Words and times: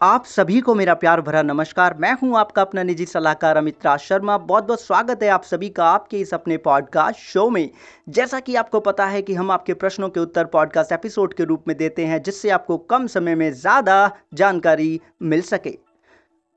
आप 0.00 0.24
सभी 0.24 0.60
को 0.60 0.74
मेरा 0.74 0.92
प्यार 0.94 1.20
भरा 1.20 1.40
नमस्कार। 1.42 1.94
मैं 2.00 2.12
हूँ 2.12 2.36
आपका 2.38 2.62
अपना 2.62 2.82
निजी 2.82 3.06
सलाहकार 3.06 3.56
अमित 3.56 3.86
राज 3.86 3.98
शर्मा। 4.00 4.36
बहुत 4.38 4.64
बहुत 4.64 4.82
स्वागत 4.82 5.22
है 5.22 5.28
आप 5.28 5.42
सभी 5.44 5.68
का 5.68 5.86
आपके 5.86 6.18
इस 6.18 6.32
अपने 6.34 6.56
पॉडकास्ट 6.56 7.18
शो 7.20 7.48
में। 7.50 7.70
जैसा 8.08 8.40
कि 8.40 8.54
आपको 8.54 8.80
पता 8.80 9.06
है 9.06 9.20
कि 9.22 9.34
हम 9.34 9.50
आपके 9.50 9.74
प्रश्नों 9.74 10.08
के 10.08 10.20
उत्तर 10.20 10.44
पॉडकास्ट 10.44 10.92
एपिसोड 10.92 11.34
के 11.34 11.44
रूप 11.44 11.68
में 11.68 11.76
देते 11.76 12.06
हैं 12.06 12.22
जिससे 12.22 12.50
आपको 12.50 12.78
कम 12.90 13.06
समय 13.06 13.34
में 13.34 13.50
ज़्यादा 13.52 14.10
जानकारी 14.34 15.00
मिल 15.22 15.42
सके। 15.42 15.76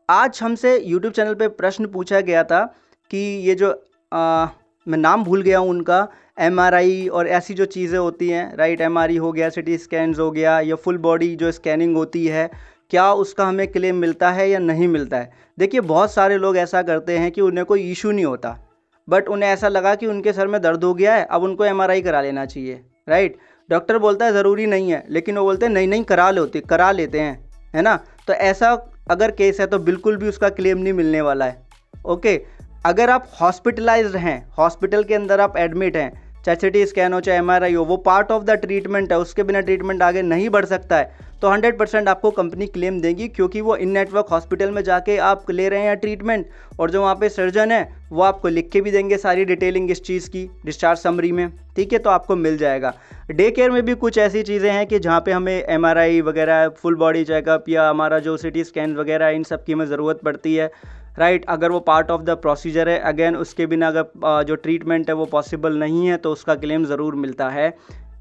आज 0.10 0.40
हमसे 0.44 0.78
यूट्यूब 0.80 1.14
चैनल 1.14 1.34
पर 1.34 1.48
प्रश्न 1.60 1.88
पूछा 1.88 2.20
गया 2.22 2.44
था 2.44 2.66
कि 3.12 3.18
ये 3.48 3.56
जो 3.56 3.72
आ, 4.12 4.48
मैं 4.88 4.98
नाम 4.98 5.24
भूल 5.24 5.42
गया 5.42 5.60
हूँ 5.60 5.70
उनका 5.70 6.08
एमआरआई 6.40 7.08
और 7.08 7.28
ऐसी 7.28 7.54
जो 7.54 7.66
चीज़ें 7.68 7.98
होती 8.00 8.30
हैं 8.30 8.56
राइट 8.58 8.82
एम 8.82 9.00
हो 9.00 9.32
गया 9.32 9.50
सिटी 9.50 9.78
स्कैन 9.78 10.14
हो 10.16 10.32
गया 10.32 10.60
या 10.60 10.76
फुल 10.76 10.98
बॉडी 10.98 11.36
जो 11.36 11.52
स्कैनिंग 11.52 11.96
होती 11.96 12.26
है 12.28 12.50
क्या 12.94 13.14
उसका 13.14 13.46
हमें 13.46 13.68
क्लेम 13.68 13.96
मिलता 13.96 14.30
है 14.32 14.50
या 14.50 14.60
नहीं 14.60 14.88
मिलता 14.88 15.18
है? 15.18 15.32
देखिए, 15.60 15.82
बहुत 15.82 16.14
सारे 16.14 16.38
लोग 16.38 16.58
ऐसा 16.58 16.82
करते 16.82 17.18
हैं 17.18 17.32
कि 17.32 17.42
उन्हें 17.42 17.66
कोई 17.66 17.92
इशू 17.92 18.12
नहीं 18.12 18.26
होता। 18.26 18.58
बट 19.10 19.28
उन्हें 19.28 19.50
ऐसा 19.50 19.68
लगा 19.68 19.96
कि 19.96 20.08
उनके 20.08 20.34
सर 20.34 20.48
में 20.48 20.62
दर्द 20.62 20.84
हो 20.84 20.94
गया 20.94 21.16
है, 21.16 21.26
अब 21.26 21.44
उनको 21.44 21.66
एमआरआई 21.66 22.02
करा 22.02 22.22
लेना 22.22 22.46
चाहिए 22.46 22.82
राइट 23.10 23.38
डॉक्टर 23.70 23.98
बोलता 23.98 24.26
है, 24.26 24.34
ज़रूरी 24.34 24.66
नहीं 24.66 24.92
है। 24.92 25.04
लेकिन 25.10 25.38
वो 25.38 25.44
बोलते 25.44 25.66
हैं, 25.66 25.74
नहीं 25.74 25.88
नहीं, 25.88 26.04
करा 26.04 26.32
लेते 26.32 26.60
करा 26.60 26.92
लेते 26.92 27.20
हैं। 27.20 27.52
है 27.76 27.82
ना? 27.82 27.96
तो 28.28 28.34
ऐसा 28.34 28.72
अगर 29.12 29.32
केस 29.32 29.60
है 29.60 29.68
तो 29.68 29.80
बिल्कुल 29.80 30.18
भी 30.18 30.30
उसका 30.30 30.50
क्लेम 30.50 30.78
नहीं 30.78 30.94
मिलने 30.94 31.22
वाला 31.22 31.46
है। 31.46 31.62
ओके 32.06 32.42
अगर 32.86 33.10
आप 33.10 33.30
हॉस्पिटलाइज्ड 33.42 34.16
हैं 34.16 34.50
हॉस्पिटल 34.58 35.04
के 35.04 35.16
अंदर 35.16 35.42
आप 35.42 35.58
एडमिट 35.58 35.98
हैं 35.98 36.23
चाहे 36.46 36.70
सी 36.72 36.86
स्कैन 36.86 37.14
हो, 37.14 37.20
चाहे 37.20 37.40
MRI 37.40 37.76
हो, 37.76 37.84
वो 37.84 37.98
पार्ट 37.98 38.32
ऑफ़ 38.32 38.44
द 38.44 38.52
ट्रीटमेंट 38.52 39.12
है, 39.12 39.20
उसके 39.20 39.44
बिना 39.44 39.60
ट्रीटमेंट 39.60 40.02
आगे 40.02 40.22
नहीं 40.22 40.50
बढ़ 40.50 40.66
सकता 40.66 40.98
है। 40.98 41.32
तो 41.42 41.50
100 41.50 41.78
परसेंट 41.78 42.08
आपको 42.08 42.32
कंपनी 42.32 42.68
क्लेम 42.68 43.00
देगी, 43.02 43.28
क्योंकि 43.28 43.62
वो 43.62 43.76
इन 43.76 43.90
नेटवर्क 43.90 44.28
हॉस्पिटल 44.32 44.72
में 44.72 44.82
जाके 44.84 45.18
आप 45.18 45.52
ले 45.52 45.70
रहे 45.70 45.82
हैं 45.82 45.98
ट्रीटमेंट 45.98 46.46
और 46.80 46.92
जो 46.92 47.02
वहाँ 47.02 47.16
पे 47.16 47.30
सर्जन 47.30 47.72
है, 47.72 47.96
वो 48.12 48.22
आपको 48.22 48.48
लिख 48.48 48.70
के 48.70 48.82
भी 48.82 48.92
देंगे 48.92 49.18
सारी 49.18 49.46
डिटेलिंग 49.46 49.92
इस 49.92 50.04
चीज़ 50.04 50.30
की 50.30 50.50
डिस्चार्ज 50.66 51.00
समरी 51.00 51.32
में। 51.32 51.50
ठीक 51.76 51.94
है 51.94 52.00
तो 52.00 52.10
आपको 52.10 52.36
मिल 52.36 52.58
जाएगा। 52.58 52.94
डे 53.32 53.50
केयर 53.52 53.72
में 53.72 53.82
भी 53.86 53.94
कुछ 53.96 54.18
ऐसी 54.18 54.44
चीज़ें 54.44 54.72
हैं 54.72 54.86
कि 54.88 55.00
जहाँ 55.00 55.20
पे 55.20 55.32
हमें 55.32 55.78
MRI 55.78 56.22
वगैरह 56.22 56.68
फुल 56.70 56.96
बॉडी 56.96 57.24
चेकअप 57.24 57.70
या 57.70 57.90
हमारा 57.90 58.20
जो 58.20 58.38
CT 58.38 58.64
स्कैन 58.64 58.96
वगैरह, 58.96 59.30
इन 59.30 59.44
सब 59.44 59.64
की 59.64 59.74
हमें 59.74 59.86
ज़रूरत 59.86 60.20
पड़ती 60.26 60.56
है। 60.56 60.72
राइट 61.18 61.36
right, 61.36 61.54
अगर 61.54 61.72
वो 61.72 61.80
पार्ट 61.82 62.12
ऑफ़ 62.12 62.22
द 62.22 62.30
प्रोसीजर 62.42 62.90
है 62.90 62.98
अगेन 63.02 63.36
उसके 63.36 63.66
बिना 63.66 63.88
अगर 63.88 64.44
जो 64.44 64.56
ट्रीटमेंट 64.58 65.10
है 65.10 65.16
वो 65.16 65.26
पॉसिबल 65.26 65.78
नहीं 65.80 66.08
है 66.08 66.16
तो 66.18 66.32
उसका 66.32 66.56
क्लेम 66.56 66.86
ज़रूर 66.86 67.16
मिलता 67.16 67.50
है। 67.50 67.74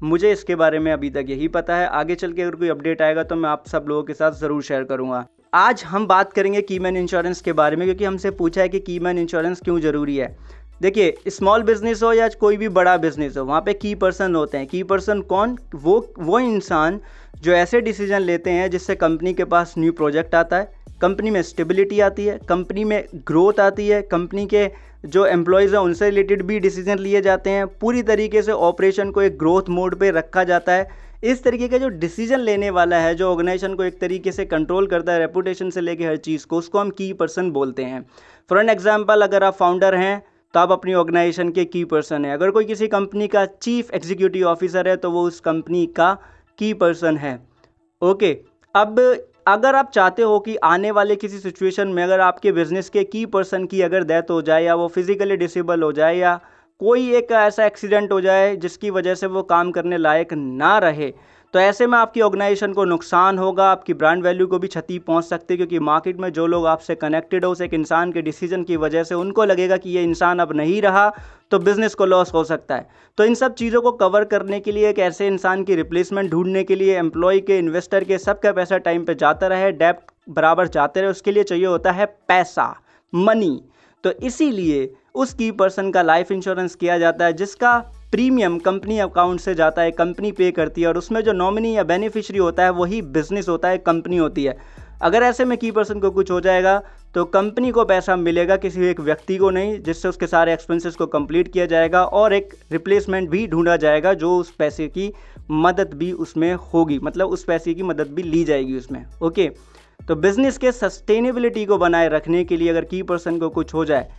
मुझे 0.03 0.31
इसके 0.31 0.55
बारे 0.55 0.79
में 0.79 0.91
अभी 0.91 1.09
तक 1.09 1.25
यही 1.29 1.47
पता 1.49 1.75
है। 1.75 1.87
आगे 1.89 2.15
चल 2.15 2.33
के 2.33 2.41
अगर 2.41 2.55
कोई 2.55 2.69
अपडेट 2.69 3.01
आएगा 3.01 3.23
तो 3.23 3.35
मैं 3.35 3.49
आप 3.49 3.63
सब 3.67 3.85
लोगों 3.87 4.03
के 4.03 4.13
साथ 4.13 4.31
ज़रूर 4.39 4.63
शेयर 4.63 4.83
करूँगा। 4.83 5.25
आज 5.55 5.83
हम 5.83 6.07
बात 6.07 6.33
करेंगे 6.33 6.61
कीमैन 6.63 6.97
इंश्योरेंस 6.97 7.41
के 7.41 7.53
बारे 7.53 7.75
में 7.75 7.85
क्योंकि 7.87 8.05
हमसे 8.05 8.31
पूछा 8.33 8.61
है 8.61 8.69
कि 8.69 8.79
कीमैन 8.81 9.17
इंश्योरेंस 9.19 9.61
क्यों 9.61 9.79
ज़रूरी 9.79 10.17
है। 10.17 10.35
देखिए 10.81 11.15
स्मॉल 11.29 11.63
बिज़नेस 11.63 12.03
हो 12.03 12.11
या 12.13 12.27
कोई 12.39 12.57
भी 12.57 12.69
बड़ा 12.71 12.95
बिज़नेस 12.99 13.37
हो 13.37 13.43
वहाँ 13.45 13.61
पे 13.61 13.73
की 13.75 13.95
पर्सन 13.95 14.35
होते 14.35 14.57
हैं। 14.57 14.67
की 14.67 14.83
पर्सन 14.83 15.21
कौन? 15.23 15.57
वो 15.75 16.13
वो 16.19 16.39
इंसान 16.41 16.99
जो 17.41 17.51
ऐसे 17.53 17.81
डिसीज़न 17.81 18.21
लेते 18.21 18.51
हैं 18.51 18.69
जिससे 18.71 18.95
कंपनी 18.97 19.33
के 19.33 19.43
पास 19.45 19.73
न्यू 19.77 19.91
प्रोजेक्ट 19.93 20.35
आता 20.35 20.57
है। 20.57 20.71
कंपनी 21.01 21.31
में 21.31 21.41
स्टेबिलिटी 21.41 21.99
आती 21.99 22.25
है, 22.25 22.37
कंपनी 22.49 22.83
में 22.83 23.03
ग्रोथ 23.27 23.59
आती 23.59 23.87
है, 23.87 24.01
कंपनी 24.03 24.45
के 24.45 24.69
जो 25.05 25.25
एम्प्लॉयज़ 25.27 25.75
हैं, 25.75 25.81
उनसे 25.81 26.09
रिलेटेड 26.09 26.41
भी 26.43 26.59
डिसीज़न 26.59 26.99
लिए 26.99 27.21
जाते 27.21 27.49
हैं। 27.49 27.65
पूरी 27.77 28.03
तरीके 28.03 28.41
से 28.41 28.51
ऑपरेशन 28.51 29.11
को 29.11 29.21
एक 29.21 29.37
ग्रोथ 29.37 29.69
मोड 29.69 29.95
पे 29.99 30.11
रखा 30.11 30.43
जाता 30.43 30.73
है। 30.73 31.01
इस 31.23 31.43
तरीके 31.43 31.67
का 31.67 31.77
जो 31.77 31.87
डिसीज़न 31.89 32.39
लेने 32.41 32.69
वाला 32.69 32.97
है, 32.97 33.13
जो 33.15 33.29
ऑर्गेनाइजेशन 33.31 33.73
को 33.75 33.83
एक 33.83 33.99
तरीके 33.99 34.31
से 34.31 34.45
कंट्रोल 34.45 34.87
करता 34.87 35.13
है 35.13 35.19
रेपुटेशन 35.19 35.69
से 35.69 35.81
लेके 35.81 36.05
हर 36.05 36.17
चीज़ 36.19 36.45
को, 36.47 36.57
उसको 36.57 36.79
हम 36.79 36.89
की 36.91 37.11
पर्सन 37.13 37.51
बोलते 37.51 37.83
हैं। 37.83 38.05
फॉर 38.49 38.59
एन 38.59 38.69
एग्ज़ाम्पल 38.69 39.21
अगर 39.21 39.43
आप 39.43 39.55
फाउंडर 39.55 39.95
हैं 39.95 40.21
तो 40.53 40.59
आप 40.59 40.71
अपनी 40.71 40.93
ऑर्गेनाइजेशन 40.93 41.49
के 41.49 41.65
की 41.65 41.83
पर्सन 41.85 42.25
है। 42.25 42.33
अगर 42.33 42.51
कोई 42.51 42.65
किसी 42.65 42.87
कंपनी 42.87 43.27
का 43.27 43.45
चीफ 43.45 43.93
एग्जीक्यूटिव 43.93 44.47
ऑफिसर 44.47 44.87
है 44.87 44.95
तो 44.95 45.11
वो 45.11 45.21
उस 45.27 45.39
कंपनी 45.41 45.85
का 45.95 46.13
की 46.59 46.73
पर्सन 46.75 47.17
है। 47.17 47.39
ओके 48.01 48.37
अब 48.75 48.99
अगर 49.45 49.75
आप 49.75 49.89
चाहते 49.91 50.21
हो 50.21 50.39
कि 50.39 50.55
आने 50.55 50.91
वाले 50.91 51.15
किसी 51.15 51.39
सिचुएशन 51.39 51.87
में 51.87 52.03
अगर 52.03 52.19
आपके 52.19 52.51
बिज़नेस 52.51 52.89
के 52.89 53.03
की 53.03 53.25
पर्सन 53.25 53.65
की 53.65 53.81
अगर 53.81 54.03
डेथ 54.03 54.29
हो 54.29 54.41
जाए 54.41 54.63
या 54.63 54.75
वो 54.75 54.87
फिजिकली 54.87 55.35
डिसेबल 55.37 55.81
हो 55.83 55.91
जाए 55.91 56.15
या 56.17 56.39
कोई 56.81 57.09
एक 57.15 57.31
ऐसा 57.31 57.65
एक्सीडेंट 57.65 58.11
हो 58.11 58.19
जाए 58.21 58.55
जिसकी 58.55 58.89
वजह 58.89 59.15
से 59.15 59.27
वो 59.27 59.43
काम 59.43 59.71
करने 59.71 59.97
लायक 59.97 60.33
ना 60.33 60.77
रहे 60.77 61.13
तो 61.53 61.59
ऐसे 61.59 61.85
में 61.87 61.97
आपकी 61.97 62.21
ऑर्गेनाइजेशन 62.21 62.71
को 62.73 62.83
नुकसान 62.85 63.37
होगा, 63.37 63.65
आपकी 63.65 63.93
ब्रांड 63.93 64.23
वैल्यू 64.23 64.45
को 64.47 64.59
भी 64.59 64.67
क्षति 64.67 64.97
पहुँच 64.99 65.25
सकती 65.25 65.53
है, 65.53 65.57
क्योंकि 65.57 65.79
मार्केट 65.79 66.19
में 66.19 66.31
जो 66.33 66.45
लोग 66.47 66.65
आपसे 66.67 66.95
कनेक्टेड 66.95 67.45
हो, 67.45 67.51
उस 67.51 67.61
एक 67.61 67.73
इंसान 67.73 68.11
के 68.11 68.21
डिसीज़न 68.21 68.63
की 68.63 68.77
वजह 68.77 69.03
से 69.03 69.15
उनको 69.15 69.45
लगेगा 69.45 69.77
कि 69.77 69.89
ये 69.89 70.03
इंसान 70.03 70.39
अब 70.39 70.53
नहीं 70.53 70.81
रहा 70.81 71.11
तो 71.51 71.59
बिज़नेस 71.59 71.95
को 71.95 72.05
लॉस 72.05 72.33
हो 72.33 72.43
सकता 72.43 72.75
है। 72.75 72.87
तो 73.17 73.25
इन 73.25 73.35
सब 73.35 73.53
चीज़ों 73.55 73.81
को 73.81 73.91
कवर 73.93 74.23
करने 74.25 74.59
के 74.59 74.71
लिए, 74.71 74.89
एक 74.89 74.99
ऐसे 75.01 75.27
इंसान 75.27 75.63
की 75.63 75.75
रिप्लेसमेंट 75.75 76.31
ढूँढने 76.31 76.63
के 76.63 76.75
लिए 76.75 76.97
एम्प्लॉय 76.97 77.39
के 77.41 77.57
इन्वेस्टर 77.59 78.03
के, 78.03 78.17
सबका 78.19 78.51
पैसा 78.51 78.77
टाइम 78.79 79.05
पर 79.05 79.13
जाता 79.15 79.47
रहे 79.47 79.71
डेप्ट 79.73 80.11
बराबर 80.29 80.67
जाते 80.69 81.01
रहे, 81.01 81.09
उसके 81.09 81.31
लिए 81.31 81.43
चाहिए 81.43 81.65
होता 81.65 81.91
है 81.91 82.05
पैसा 82.27 82.73
मनी 83.13 83.59
तो 84.03 84.11
इसीलिए 84.23 84.93
उस 85.15 85.33
की 85.33 85.51
पर्सन 85.53 85.91
का 85.91 86.01
लाइफ 86.01 86.31
इंश्योरेंस 86.31 86.75
किया 86.75 86.97
जाता 86.99 87.25
है, 87.25 87.33
जिसका 87.33 87.83
प्रीमियम 88.13 88.57
कंपनी 88.59 88.97
अकाउंट 88.99 89.39
से 89.39 89.53
जाता 89.55 89.81
है, 89.81 89.91
कंपनी 89.91 90.31
पे 90.31 90.49
करती 90.51 90.81
है 90.81 90.87
और 90.87 90.97
उसमें 90.97 91.21
जो 91.21 91.33
नॉमिनी 91.33 91.75
या 91.75 91.83
बेनिफिशरी 91.83 92.37
होता 92.37 92.63
है, 92.63 92.69
वही 92.71 93.01
बिज़नेस 93.01 93.49
होता 93.49 93.69
है 93.69 93.77
कंपनी 93.79 94.17
होती 94.17 94.43
है। 94.43 94.57
अगर 95.01 95.23
ऐसे 95.23 95.45
में 95.45 95.57
की 95.57 95.71
पर्सन 95.71 95.99
को 95.99 96.11
कुछ 96.11 96.31
हो 96.31 96.39
जाएगा 96.41 96.81
तो 97.15 97.23
कंपनी 97.25 97.71
को 97.71 97.85
पैसा 97.85 98.15
मिलेगा 98.15 98.57
किसी 98.57 98.85
एक 98.85 98.99
व्यक्ति 98.99 99.37
को 99.37 99.49
नहीं, 99.49 99.79
जिससे 99.79 100.07
उसके 100.07 100.27
सारे 100.27 100.53
एक्सपेंसेस 100.53 100.95
को 100.95 101.05
कंप्लीट 101.07 101.51
किया 101.53 101.65
जाएगा 101.65 102.03
और 102.03 102.33
एक 102.33 102.53
रिप्लेसमेंट 102.71 103.29
भी 103.29 103.45
ढूंढा 103.47 103.77
जाएगा 103.77 104.13
जो 104.13 104.37
उस 104.37 104.51
पैसे 104.51 104.87
की 104.87 105.11
मदद 105.51 105.93
भी 105.93 106.11
उसमें 106.11 106.53
होगी 106.73 106.99
मतलब 106.99 107.29
उस 107.29 107.43
पैसे 107.43 107.73
की 107.73 107.83
मदद 107.83 108.13
भी 108.13 108.23
ली 108.23 108.43
जाएगी 108.43 108.77
उसमें 108.77 109.05
ओके 109.23 109.51
तो 110.07 110.15
बिज़नेस 110.17 110.57
के 110.57 110.71
सस्टेनेबिलिटी 110.71 111.65
को 111.65 111.77
बनाए 111.77 112.09
रखने 112.09 112.43
के 112.43 112.57
लिए 112.57 112.69
अगर 112.69 112.85
की 112.85 113.01
पर्सन 113.03 113.37
को 113.39 113.49
कुछ 113.49 113.73
हो 113.73 113.85
जाए 113.85 114.09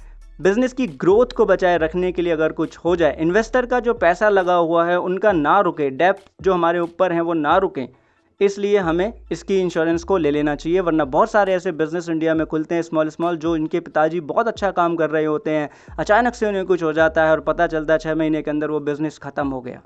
बिज़नेस 0.40 0.72
की 0.72 0.86
ग्रोथ 0.86 1.32
को 1.36 1.44
बचाए 1.46 1.76
रखने 1.78 2.10
के 2.12 2.22
लिए 2.22 2.32
अगर 2.32 2.52
कुछ 2.52 2.76
हो 2.78 2.94
जाए, 2.96 3.16
इन्वेस्टर 3.20 3.66
का 3.66 3.78
जो 3.80 3.92
पैसा 3.94 4.28
लगा 4.28 4.54
हुआ 4.54 4.86
है, 4.86 4.98
उनका 4.98 5.32
ना 5.32 5.60
रुके 5.60 5.88
डेप्थ 5.90 6.22
जो 6.42 6.52
हमारे 6.52 6.78
ऊपर 6.78 7.12
है, 7.12 7.20
वो 7.20 7.34
ना 7.34 7.56
रुकें, 7.56 7.86
इसलिए 8.40 8.78
हमें 8.78 9.12
इसकी 9.32 9.60
इंश्योरेंस 9.60 10.04
को 10.04 10.16
ले 10.16 10.30
लेना 10.30 10.54
चाहिए, 10.54 10.80
वरना 10.80 11.04
बहुत 11.04 11.30
सारे 11.30 11.54
ऐसे 11.54 11.72
बिज़नेस 11.72 12.08
इंडिया 12.08 12.34
में 12.34 12.46
खुलते 12.46 12.74
हैं 12.74 12.82
स्मॉल 12.82 13.08
स्मॉल 13.08 13.36
जो 13.36 13.56
इनके 13.56 13.80
पिताजी 13.80 14.20
बहुत 14.22 14.48
अच्छा 14.48 14.70
काम 14.70 14.96
कर 14.96 15.10
रहे 15.10 15.24
होते 15.24 15.50
हैं, 15.50 15.68
अचानक 15.98 16.34
से 16.34 16.46
उन्हें 16.46 16.64
कुछ 16.66 16.82
हो 16.82 16.92
जाता 16.92 17.24
है 17.24 17.30
और 17.30 17.40
पता 17.40 17.66
चलता 17.66 17.92
है 17.92 17.98
छः 17.98 18.14
महीने 18.14 18.42
के 18.42 18.50
अंदर 18.50 18.70
वो 18.70 18.80
बिज़नेस 18.80 19.18
ख़त्म 19.18 19.48
हो 19.48 19.60
गया। 19.60 19.82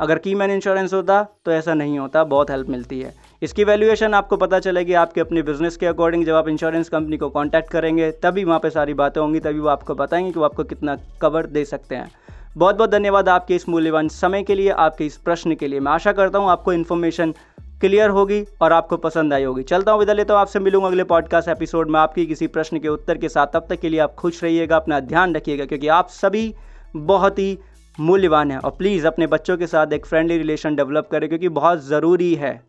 अगर 0.00 0.18
की 0.18 0.34
मैन 0.34 0.50
इंश्योरेंस 0.50 0.92
होता 0.94 1.22
तो 1.44 1.52
ऐसा 1.52 1.74
नहीं 1.74 1.98
होता, 1.98 2.24
बहुत 2.24 2.50
हेल्प 2.50 2.68
मिलती 2.68 3.00
है। 3.00 3.14
इसकी 3.42 3.64
वैल्यूएशन 3.64 4.14
आपको 4.14 4.36
पता 4.36 4.58
चलेगी, 4.58 4.92
आपके 4.94 5.20
अपने 5.20 5.42
बिज़नेस 5.42 5.76
के 5.76 5.86
अकॉर्डिंग 5.86 6.24
जब 6.24 6.34
आप 6.34 6.48
इंश्योरेंस 6.48 6.88
कंपनी 6.88 7.16
को 7.16 7.28
कॉन्टैक्ट 7.28 7.70
करेंगे, 7.70 8.10
तभी 8.12 8.44
वहाँ 8.44 8.58
पर 8.58 8.70
सारी 8.70 8.94
बातें 8.94 9.20
होंगी, 9.20 9.40
तभी 9.40 9.58
वो 9.58 9.68
आपको 9.68 9.94
बताएँगे 9.94 10.32
कि 10.32 10.38
वो 10.38 10.44
आपको 10.44 10.64
कितना 10.64 10.96
कवर 11.20 11.46
दे 11.46 11.64
सकते 11.64 11.94
हैं। 11.94 12.10
बहुत 12.56 12.76
बहुत 12.76 12.90
धन्यवाद 12.90 13.28
आपके 13.28 13.54
इस 13.54 13.68
मूल्यवान 13.68 14.08
समय 14.08 14.42
के 14.42 14.54
लिए, 14.54 14.70
आपके 14.70 15.06
इस 15.06 15.16
प्रश्न 15.16 15.54
के 15.54 15.68
लिए। 15.68 15.80
मैं 15.80 15.92
आशा 15.92 16.12
करता 16.12 16.38
हूँ 16.38 16.50
आपको 16.50 16.72
इन्फॉर्मेशन 16.72 17.34
क्लियर 17.80 18.10
होगी 18.10 18.44
और 18.62 18.72
आपको 18.72 18.96
पसंद 18.96 19.32
आई 19.32 19.44
होगी। 19.44 19.62
चलता 19.62 19.92
हूँ 19.92 20.00
विदा 20.00 20.12
लेता 20.12 20.34
हूँ, 20.34 20.40
आपसे 20.40 20.58
मिलूँगा 20.58 20.88
अगले 20.88 21.04
पॉडकास्ट 21.04 21.48
एपिसोड 21.48 21.90
में। 21.90 21.98
आपकी 22.00 22.26
किसी 22.26 22.46
प्रश्न 22.46 22.78
के 22.78 22.88
उत्तर 22.88 23.18
के 23.18 23.28
साथ 23.28 23.46
तब 23.46 23.66
तक 23.70 23.80
के 23.80 23.88
लिए 23.88 24.00
आप 24.00 24.14
खुश 24.14 24.42
रहिएगा, 24.44 24.76
अपना 24.76 25.00
ध्यान 25.00 25.34
रखिएगा, 25.34 25.64
क्योंकि 25.64 25.88
आप 25.88 26.08
सभी 26.08 26.54
बहुत 26.96 27.38
ही 27.38 27.58
मूल्यवान 28.00 28.50
है। 28.50 28.58
और 28.58 28.70
प्लीज़ 28.70 29.06
अपने 29.06 29.26
बच्चों 29.26 29.56
के 29.56 29.66
साथ 29.66 29.92
एक 29.92 30.06
फ्रेंडली 30.06 30.38
रिलेशन 30.38 30.76
डेवलप 30.76 31.08
करें, 31.12 31.28
क्योंकि 31.28 31.48
बहुत 31.48 31.84
ज़रूरी 31.84 32.34
है। 32.34 32.60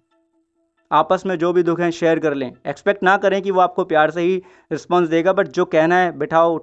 आपस 0.91 1.23
में 1.25 1.37
जो 1.37 1.51
भी 1.53 1.63
दुख 1.63 1.79
हैं 1.79 1.91
शेयर 1.91 2.19
कर 2.19 2.33
लें। 2.33 2.51
एक्सपेक्ट 2.67 3.03
ना 3.03 3.17
करें 3.17 3.41
कि 3.41 3.51
वो 3.51 3.61
आपको 3.61 3.83
प्यार 3.83 4.11
से 4.11 4.21
ही 4.21 4.35
रिस्पॉन्स 4.71 5.09
देगा 5.09 5.33
बट 5.33 5.47
जो 5.47 5.65
कहना 5.65 5.95
है, 5.95 6.17
बिठाओ 6.17 6.57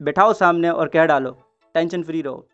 बिठाओ 0.00 0.32
सामने 0.32 0.70
और 0.70 0.88
कह 0.88 1.04
डालो। 1.04 1.30
टेंशन 1.74 2.02
फ्री 2.02 2.22
रहो। 2.22 2.46